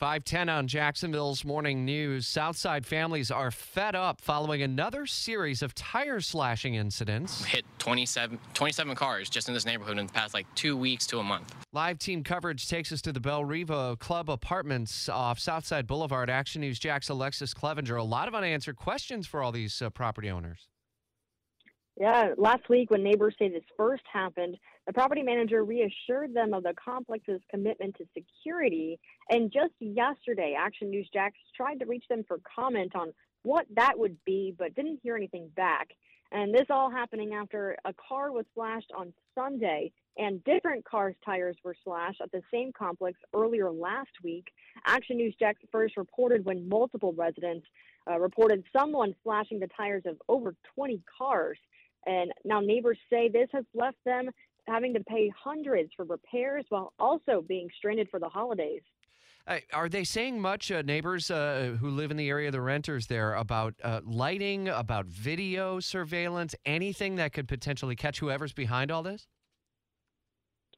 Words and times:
510 0.00 0.48
on 0.48 0.66
Jacksonville's 0.66 1.44
morning 1.44 1.84
news. 1.84 2.26
Southside 2.26 2.86
families 2.86 3.30
are 3.30 3.50
fed 3.50 3.94
up 3.94 4.18
following 4.22 4.62
another 4.62 5.04
series 5.04 5.60
of 5.60 5.74
tire 5.74 6.22
slashing 6.22 6.74
incidents. 6.74 7.44
Hit 7.44 7.66
27, 7.80 8.38
27 8.54 8.94
cars 8.94 9.28
just 9.28 9.48
in 9.48 9.52
this 9.52 9.66
neighborhood 9.66 9.98
in 9.98 10.06
the 10.06 10.12
past 10.14 10.32
like 10.32 10.46
two 10.54 10.74
weeks 10.74 11.06
to 11.08 11.18
a 11.18 11.22
month. 11.22 11.54
Live 11.74 11.98
team 11.98 12.24
coverage 12.24 12.66
takes 12.66 12.90
us 12.92 13.02
to 13.02 13.12
the 13.12 13.20
Belle 13.20 13.44
Rive 13.44 13.98
Club 13.98 14.30
Apartments 14.30 15.06
off 15.10 15.38
Southside 15.38 15.86
Boulevard. 15.86 16.30
Action 16.30 16.62
News 16.62 16.78
Jax 16.78 17.10
Alexus 17.10 17.52
Cleavenger. 17.52 17.96
A 17.96 18.02
lot 18.02 18.26
of 18.26 18.34
unanswered 18.34 18.76
questions 18.76 19.26
for 19.26 19.42
all 19.42 19.52
these 19.52 19.82
uh, 19.82 19.90
property 19.90 20.30
owners. 20.30 20.70
Yeah, 22.00 22.30
last 22.38 22.66
week 22.70 22.90
when 22.90 23.04
neighbors 23.04 23.34
say 23.38 23.50
this 23.50 23.62
first 23.76 24.04
happened, 24.10 24.56
the 24.86 24.94
property 24.94 25.22
manager 25.22 25.64
reassured 25.64 26.32
them 26.32 26.54
of 26.54 26.62
the 26.62 26.72
complex's 26.82 27.42
commitment 27.50 27.94
to 27.98 28.06
security. 28.14 28.98
And 29.30 29.52
just 29.52 29.72
yesterday, 29.78 30.56
Action 30.58 30.90
News 30.90 31.08
Jax 31.12 31.36
tried 31.56 31.78
to 31.78 31.86
reach 31.86 32.04
them 32.08 32.24
for 32.26 32.40
comment 32.56 32.96
on 32.96 33.12
what 33.44 33.64
that 33.76 33.96
would 33.96 34.16
be, 34.24 34.54
but 34.58 34.74
didn't 34.74 35.00
hear 35.02 35.16
anything 35.16 35.48
back. 35.56 35.90
And 36.32 36.52
this 36.52 36.66
all 36.68 36.90
happening 36.90 37.32
after 37.32 37.76
a 37.84 37.92
car 37.94 38.32
was 38.32 38.44
slashed 38.54 38.90
on 38.96 39.12
Sunday 39.34 39.92
and 40.16 40.42
different 40.44 40.84
cars' 40.84 41.14
tires 41.24 41.56
were 41.64 41.74
slashed 41.82 42.20
at 42.20 42.30
the 42.32 42.42
same 42.52 42.72
complex 42.72 43.18
earlier 43.34 43.70
last 43.70 44.10
week. 44.22 44.48
Action 44.86 45.16
News 45.16 45.34
Jax 45.38 45.60
first 45.72 45.96
reported 45.96 46.44
when 46.44 46.68
multiple 46.68 47.12
residents 47.12 47.66
uh, 48.10 48.18
reported 48.18 48.64
someone 48.76 49.14
slashing 49.22 49.60
the 49.60 49.68
tires 49.76 50.02
of 50.06 50.20
over 50.28 50.54
20 50.74 51.00
cars. 51.18 51.58
And 52.06 52.32
now 52.44 52.60
neighbors 52.60 52.98
say 53.10 53.28
this 53.28 53.48
has 53.52 53.64
left 53.74 53.98
them 54.04 54.30
having 54.66 54.94
to 54.94 55.00
pay 55.04 55.30
hundreds 55.42 55.90
for 55.96 56.04
repairs 56.04 56.64
while 56.68 56.92
also 56.98 57.42
being 57.46 57.68
stranded 57.76 58.08
for 58.10 58.20
the 58.20 58.28
holidays. 58.28 58.82
Are 59.72 59.88
they 59.88 60.04
saying 60.04 60.40
much, 60.40 60.70
uh, 60.70 60.82
neighbors 60.82 61.30
uh, 61.30 61.76
who 61.80 61.90
live 61.90 62.10
in 62.10 62.16
the 62.16 62.28
area, 62.28 62.48
of 62.48 62.52
the 62.52 62.60
renters 62.60 63.06
there, 63.08 63.34
about 63.34 63.74
uh, 63.82 64.00
lighting, 64.04 64.68
about 64.68 65.06
video 65.06 65.80
surveillance, 65.80 66.54
anything 66.64 67.16
that 67.16 67.32
could 67.32 67.48
potentially 67.48 67.96
catch 67.96 68.20
whoever's 68.20 68.52
behind 68.52 68.92
all 68.92 69.02
this? 69.02 69.26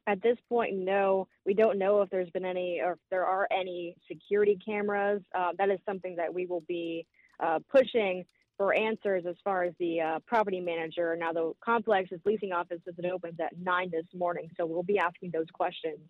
At 0.07 0.23
this 0.23 0.39
point, 0.49 0.75
no. 0.75 1.29
We 1.45 1.55
don't 1.55 1.79
know 1.79 2.01
if 2.03 2.11
there's 2.11 2.31
been 2.31 2.45
any 2.45 2.81
or 2.83 2.93
if 2.93 2.99
there 3.11 3.27
are 3.27 3.47
any 3.53 3.95
security 4.09 4.59
cameras. 4.65 5.23
Uh, 5.35 5.51
that 5.59 5.69
is 5.69 5.79
something 5.85 6.17
that 6.17 6.33
we 6.33 6.47
will 6.47 6.65
be 6.67 7.07
uh, 7.41 7.59
pushing 7.71 8.25
for 8.57 8.75
answers 8.75 9.25
as 9.29 9.37
far 9.43 9.65
as 9.65 9.75
the 9.79 10.01
uh, 10.01 10.19
property 10.27 10.61
manager. 10.61 11.17
Now, 11.19 11.33
the 11.33 11.53
complex's 11.65 12.21
leasing 12.25 12.53
office 12.53 12.81
it 12.87 13.13
opens 13.13 13.41
at 13.41 13.57
9 13.59 13.91
this 13.91 14.07
morning, 14.15 14.49
so 14.57 14.67
we'll 14.67 14.83
be 14.83 14.99
asking 14.99 15.31
those 15.33 15.47
questions. 15.53 16.01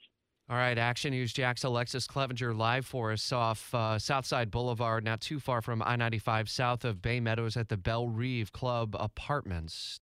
All 0.51 0.57
right, 0.57 0.77
Action 0.77 1.13
News 1.13 1.33
Jax 1.33 1.65
Alexus 1.65 2.07
Cleavenger 2.07 2.53
live 2.53 2.85
for 2.85 3.13
us 3.13 3.33
off 3.33 3.73
uh, 3.75 3.99
Southside 3.99 4.51
Boulevard, 4.51 5.05
not 5.05 5.21
too 5.21 5.41
far 5.41 5.63
from 5.63 5.83
I 5.83 5.97
95 5.97 6.51
south 6.51 6.85
of 6.85 7.01
Bay 7.01 7.21
Meadows 7.21 7.57
at 7.57 7.69
the 7.69 7.77
Belle 7.77 8.09
Rive 8.09 8.53
Club 8.53 8.97
Apartments. 8.99 10.01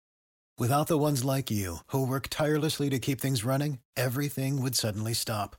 Without 0.58 0.88
the 0.88 0.98
ones 0.98 1.24
like 1.24 1.50
you, 1.50 1.78
who 1.88 2.06
work 2.06 2.28
tirelessly 2.30 2.90
to 2.90 3.00
keep 3.00 3.22
things 3.22 3.44
running, 3.46 3.80
everything 3.96 4.62
would 4.62 4.76
suddenly 4.76 5.14
stop. 5.14 5.56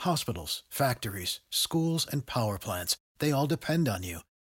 Hospitals, 0.00 0.62
factories, 0.68 1.40
schools, 1.50 2.06
and 2.10 2.24
power 2.24 2.58
plants, 2.58 2.96
they 3.18 3.32
all 3.32 3.46
depend 3.46 3.88
on 3.88 4.02
you. 4.02 4.20